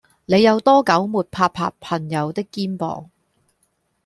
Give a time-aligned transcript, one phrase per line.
[0.25, 3.11] 你有多久沒拍拍朋友的肩膀